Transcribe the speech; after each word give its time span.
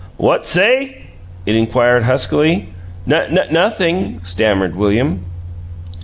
"What 0.17 0.47
say?" 0.47 0.99
it 1.45 1.53
inquired, 1.55 2.05
huskily. 2.05 2.69
"Nun 3.05 3.37
nothing!" 3.51 4.19
stammered 4.23 4.75
William. 4.75 5.25